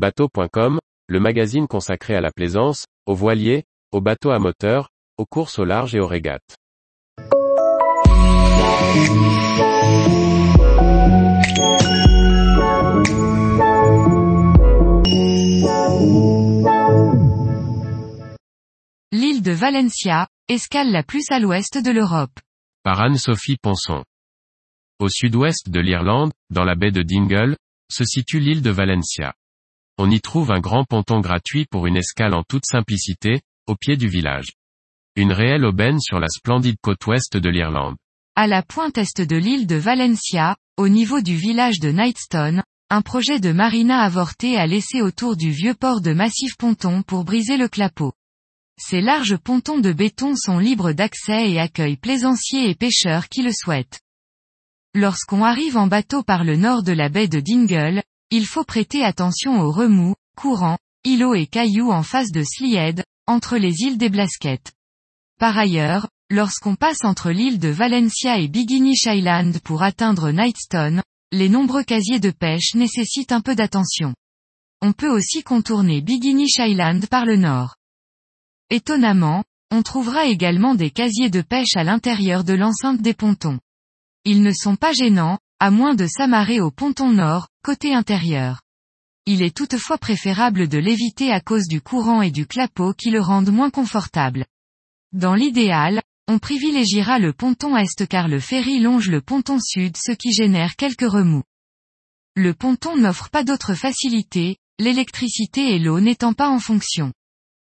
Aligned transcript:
Bateau.com, 0.00 0.78
le 1.08 1.20
magazine 1.20 1.66
consacré 1.68 2.14
à 2.14 2.22
la 2.22 2.30
plaisance, 2.30 2.86
aux 3.04 3.14
voiliers, 3.14 3.64
aux 3.92 4.00
bateaux 4.00 4.30
à 4.30 4.38
moteur, 4.38 4.88
aux 5.18 5.26
courses 5.26 5.58
au 5.58 5.66
large 5.66 5.94
et 5.94 6.00
aux 6.00 6.06
régates. 6.06 6.56
L'île 19.12 19.42
de 19.42 19.52
Valencia, 19.52 20.28
escale 20.48 20.90
la 20.90 21.02
plus 21.02 21.30
à 21.30 21.38
l'ouest 21.40 21.76
de 21.76 21.90
l'Europe. 21.90 22.40
Par 22.84 23.02
Anne-Sophie 23.02 23.58
Ponson. 23.60 24.02
Au 24.98 25.10
sud-ouest 25.10 25.68
de 25.68 25.80
l'Irlande, 25.80 26.32
dans 26.48 26.64
la 26.64 26.74
baie 26.74 26.90
de 26.90 27.02
Dingle, 27.02 27.58
se 27.92 28.04
situe 28.06 28.40
l'île 28.40 28.62
de 28.62 28.70
Valencia. 28.70 29.34
On 30.02 30.10
y 30.10 30.22
trouve 30.22 30.50
un 30.50 30.60
grand 30.60 30.84
ponton 30.84 31.20
gratuit 31.20 31.66
pour 31.66 31.86
une 31.86 31.98
escale 31.98 32.32
en 32.32 32.42
toute 32.42 32.64
simplicité, 32.64 33.42
au 33.66 33.76
pied 33.76 33.98
du 33.98 34.08
village. 34.08 34.52
Une 35.14 35.30
réelle 35.30 35.66
aubaine 35.66 36.00
sur 36.00 36.18
la 36.18 36.28
splendide 36.28 36.78
côte 36.80 37.06
ouest 37.06 37.36
de 37.36 37.50
l'Irlande. 37.50 37.96
À 38.34 38.46
la 38.46 38.62
pointe 38.62 38.96
est 38.96 39.20
de 39.20 39.36
l'île 39.36 39.66
de 39.66 39.76
Valencia, 39.76 40.56
au 40.78 40.88
niveau 40.88 41.20
du 41.20 41.36
village 41.36 41.80
de 41.80 41.92
Knightstone, 41.92 42.62
un 42.88 43.02
projet 43.02 43.40
de 43.40 43.52
marina 43.52 43.98
avorté 43.98 44.56
a 44.56 44.66
laissé 44.66 45.02
autour 45.02 45.36
du 45.36 45.50
vieux 45.50 45.74
port 45.74 46.00
de 46.00 46.14
massif 46.14 46.56
ponton 46.56 47.02
pour 47.02 47.24
briser 47.24 47.58
le 47.58 47.68
clapot. 47.68 48.14
Ces 48.78 49.02
larges 49.02 49.36
pontons 49.36 49.80
de 49.80 49.92
béton 49.92 50.34
sont 50.34 50.58
libres 50.58 50.92
d'accès 50.92 51.50
et 51.50 51.60
accueillent 51.60 51.98
plaisanciers 51.98 52.70
et 52.70 52.74
pêcheurs 52.74 53.28
qui 53.28 53.42
le 53.42 53.52
souhaitent. 53.52 54.00
Lorsqu'on 54.94 55.44
arrive 55.44 55.76
en 55.76 55.88
bateau 55.88 56.22
par 56.22 56.42
le 56.42 56.56
nord 56.56 56.84
de 56.84 56.92
la 56.92 57.10
baie 57.10 57.28
de 57.28 57.40
Dingle, 57.40 58.02
il 58.30 58.46
faut 58.46 58.64
prêter 58.64 59.04
attention 59.04 59.60
aux 59.60 59.72
remous, 59.72 60.14
courants, 60.36 60.78
îlots 61.04 61.34
et 61.34 61.46
cailloux 61.46 61.90
en 61.90 62.02
face 62.02 62.30
de 62.30 62.42
Slied, 62.44 63.04
entre 63.26 63.56
les 63.56 63.82
îles 63.82 63.98
des 63.98 64.08
Blasquettes. 64.08 64.72
Par 65.38 65.56
ailleurs, 65.58 66.08
lorsqu'on 66.30 66.76
passe 66.76 67.04
entre 67.04 67.30
l'île 67.30 67.58
de 67.58 67.68
Valencia 67.68 68.38
et 68.38 68.48
Biginish 68.48 69.06
Island 69.06 69.58
pour 69.60 69.82
atteindre 69.82 70.30
Knightstone, 70.30 71.02
les 71.32 71.48
nombreux 71.48 71.84
casiers 71.84 72.20
de 72.20 72.30
pêche 72.30 72.74
nécessitent 72.74 73.32
un 73.32 73.40
peu 73.40 73.54
d'attention. 73.54 74.14
On 74.82 74.92
peut 74.92 75.10
aussi 75.10 75.42
contourner 75.42 76.00
Biginish 76.00 76.58
Island 76.58 77.06
par 77.06 77.26
le 77.26 77.36
nord. 77.36 77.76
Étonnamment, 78.70 79.44
on 79.70 79.82
trouvera 79.82 80.26
également 80.26 80.74
des 80.74 80.90
casiers 80.90 81.30
de 81.30 81.42
pêche 81.42 81.76
à 81.76 81.84
l'intérieur 81.84 82.44
de 82.44 82.54
l'enceinte 82.54 83.00
des 83.00 83.14
pontons. 83.14 83.58
Ils 84.24 84.42
ne 84.42 84.52
sont 84.52 84.76
pas 84.76 84.92
gênants, 84.92 85.38
à 85.60 85.70
moins 85.70 85.94
de 85.94 86.06
s'amarrer 86.06 86.60
au 86.60 86.70
ponton 86.70 87.10
nord, 87.10 87.48
côté 87.62 87.94
intérieur. 87.94 88.62
Il 89.26 89.42
est 89.42 89.54
toutefois 89.54 89.98
préférable 89.98 90.68
de 90.68 90.78
l'éviter 90.78 91.30
à 91.30 91.42
cause 91.42 91.68
du 91.68 91.82
courant 91.82 92.22
et 92.22 92.30
du 92.30 92.46
clapot 92.46 92.94
qui 92.94 93.10
le 93.10 93.20
rendent 93.20 93.52
moins 93.52 93.68
confortable. 93.68 94.46
Dans 95.12 95.34
l'idéal, 95.34 96.00
on 96.28 96.38
privilégiera 96.38 97.18
le 97.18 97.34
ponton 97.34 97.76
est 97.76 98.06
car 98.08 98.26
le 98.26 98.40
ferry 98.40 98.80
longe 98.80 99.10
le 99.10 99.20
ponton 99.20 99.58
sud 99.60 99.98
ce 99.98 100.12
qui 100.12 100.32
génère 100.32 100.76
quelques 100.76 101.08
remous. 101.08 101.42
Le 102.36 102.54
ponton 102.54 102.96
n'offre 102.96 103.28
pas 103.28 103.44
d'autres 103.44 103.74
facilités, 103.74 104.56
l'électricité 104.78 105.74
et 105.74 105.78
l'eau 105.78 106.00
n'étant 106.00 106.32
pas 106.32 106.48
en 106.48 106.58
fonction. 106.58 107.12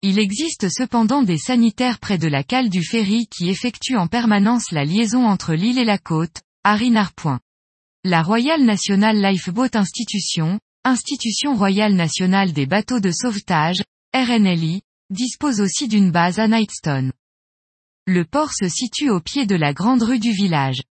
Il 0.00 0.18
existe 0.18 0.70
cependant 0.70 1.22
des 1.22 1.38
sanitaires 1.38 1.98
près 1.98 2.16
de 2.16 2.28
la 2.28 2.44
cale 2.44 2.70
du 2.70 2.82
ferry 2.82 3.26
qui 3.26 3.50
effectuent 3.50 3.98
en 3.98 4.06
permanence 4.06 4.72
la 4.72 4.86
liaison 4.86 5.26
entre 5.26 5.52
l'île 5.52 5.78
et 5.78 5.84
la 5.84 5.98
côte, 5.98 6.40
à 6.62 6.76
Rinard. 6.76 7.12
La 8.06 8.22
Royal 8.22 8.62
National 8.62 9.18
Lifeboat 9.18 9.70
Institution, 9.76 10.60
Institution 10.84 11.54
Royale 11.54 11.94
Nationale 11.94 12.52
des 12.52 12.66
Bateaux 12.66 13.00
de 13.00 13.10
Sauvetage, 13.10 13.82
RNLI, 14.14 14.82
dispose 15.08 15.62
aussi 15.62 15.88
d'une 15.88 16.10
base 16.10 16.38
à 16.38 16.46
Knightstone. 16.46 17.12
Le 18.06 18.26
port 18.26 18.52
se 18.52 18.68
situe 18.68 19.08
au 19.08 19.20
pied 19.20 19.46
de 19.46 19.56
la 19.56 19.72
grande 19.72 20.02
rue 20.02 20.18
du 20.18 20.32
village. 20.32 20.82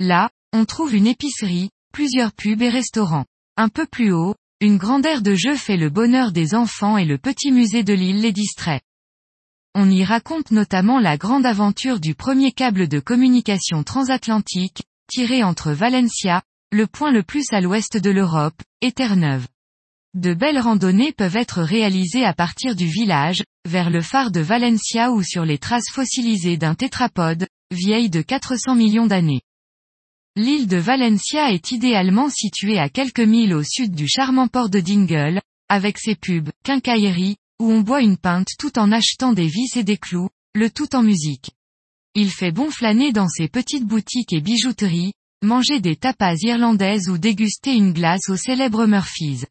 Là, 0.00 0.30
on 0.54 0.64
trouve 0.64 0.94
une 0.94 1.06
épicerie, 1.06 1.68
plusieurs 1.92 2.32
pubs 2.32 2.62
et 2.62 2.70
restaurants. 2.70 3.26
Un 3.58 3.68
peu 3.68 3.84
plus 3.84 4.14
haut, 4.14 4.34
une 4.62 4.78
grande 4.78 5.04
aire 5.04 5.20
de 5.20 5.34
jeu 5.34 5.56
fait 5.56 5.76
le 5.76 5.90
bonheur 5.90 6.32
des 6.32 6.54
enfants 6.54 6.96
et 6.96 7.04
le 7.04 7.18
petit 7.18 7.52
musée 7.52 7.84
de 7.84 7.92
l'île 7.92 8.22
les 8.22 8.32
distrait. 8.32 8.80
On 9.74 9.90
y 9.90 10.04
raconte 10.04 10.52
notamment 10.52 11.00
la 11.00 11.18
grande 11.18 11.44
aventure 11.44 12.00
du 12.00 12.14
premier 12.14 12.52
câble 12.52 12.88
de 12.88 12.98
communication 12.98 13.84
transatlantique, 13.84 14.84
tiré 15.08 15.42
entre 15.42 15.72
Valencia, 15.72 16.42
le 16.72 16.86
point 16.86 17.12
le 17.12 17.22
plus 17.22 17.52
à 17.52 17.60
l'ouest 17.60 17.96
de 17.96 18.10
l'Europe, 18.10 18.60
et 18.80 18.92
Terre-Neuve. 18.92 19.46
De 20.14 20.34
belles 20.34 20.58
randonnées 20.58 21.12
peuvent 21.12 21.36
être 21.36 21.62
réalisées 21.62 22.24
à 22.24 22.32
partir 22.32 22.74
du 22.74 22.86
village, 22.86 23.42
vers 23.66 23.90
le 23.90 24.00
phare 24.00 24.30
de 24.30 24.40
Valencia 24.40 25.12
ou 25.12 25.22
sur 25.22 25.44
les 25.44 25.58
traces 25.58 25.90
fossilisées 25.90 26.56
d'un 26.56 26.74
tétrapode, 26.74 27.46
vieille 27.70 28.10
de 28.10 28.22
400 28.22 28.74
millions 28.74 29.06
d'années. 29.06 29.42
L'île 30.36 30.68
de 30.68 30.76
Valencia 30.76 31.52
est 31.52 31.70
idéalement 31.70 32.28
située 32.28 32.78
à 32.78 32.88
quelques 32.88 33.20
milles 33.20 33.54
au 33.54 33.62
sud 33.62 33.94
du 33.94 34.06
charmant 34.08 34.48
port 34.48 34.70
de 34.70 34.80
Dingle, 34.80 35.40
avec 35.68 35.98
ses 35.98 36.14
pubs, 36.14 36.50
quincailleries, 36.62 37.36
où 37.58 37.70
on 37.72 37.80
boit 37.80 38.02
une 38.02 38.18
pinte 38.18 38.48
tout 38.58 38.78
en 38.78 38.92
achetant 38.92 39.32
des 39.32 39.46
vis 39.46 39.76
et 39.76 39.84
des 39.84 39.96
clous, 39.96 40.28
le 40.54 40.70
tout 40.70 40.94
en 40.94 41.02
musique. 41.02 41.50
Il 42.18 42.30
fait 42.30 42.50
bon 42.50 42.70
flâner 42.70 43.12
dans 43.12 43.28
ses 43.28 43.46
petites 43.46 43.84
boutiques 43.84 44.32
et 44.32 44.40
bijouteries, 44.40 45.12
manger 45.42 45.80
des 45.80 45.96
tapas 45.96 46.36
irlandaises 46.40 47.10
ou 47.10 47.18
déguster 47.18 47.74
une 47.74 47.92
glace 47.92 48.30
au 48.30 48.36
célèbre 48.36 48.86
Murphy's. 48.86 49.44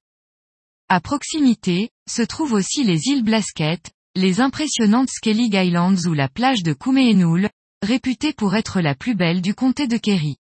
À 0.89 0.99
proximité, 0.99 1.91
se 2.09 2.23
trouvent 2.23 2.53
aussi 2.53 2.83
les 2.83 3.05
îles 3.05 3.23
Blasquettes, 3.23 3.91
les 4.15 4.41
impressionnantes 4.41 5.09
Skellig 5.11 5.53
Islands 5.53 6.07
ou 6.07 6.13
la 6.13 6.27
plage 6.27 6.63
de 6.63 6.73
Coumeenul, 6.73 7.51
réputée 7.83 8.33
pour 8.33 8.55
être 8.55 8.81
la 8.81 8.95
plus 8.95 9.13
belle 9.13 9.43
du 9.43 9.53
comté 9.53 9.85
de 9.85 9.97
Kerry. 9.97 10.37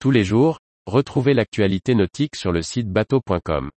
Tous 0.00 0.10
les 0.10 0.24
jours, 0.24 0.58
retrouvez 0.86 1.34
l'actualité 1.34 1.94
nautique 1.94 2.34
sur 2.34 2.50
le 2.50 2.62
site 2.62 2.88
bateau.com. 2.88 3.70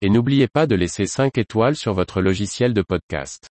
Et 0.00 0.10
n'oubliez 0.10 0.48
pas 0.48 0.66
de 0.66 0.74
laisser 0.74 1.06
5 1.06 1.38
étoiles 1.38 1.76
sur 1.76 1.94
votre 1.94 2.20
logiciel 2.20 2.74
de 2.74 2.82
podcast. 2.82 3.51